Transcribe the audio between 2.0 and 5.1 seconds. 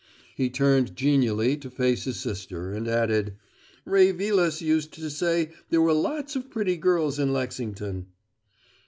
his sister, and added: "Ray Vilas used